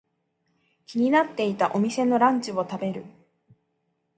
[0.87, 3.05] 気になっていたお店のランチを食べる。